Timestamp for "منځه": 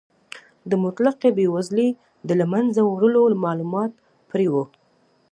2.53-2.81